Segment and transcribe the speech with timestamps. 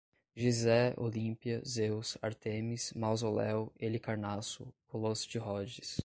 [0.35, 5.99] Gizé, Olímpia, Zeus, Ártemis, Mausoléu, Helicarnasso, Colosso de Rodes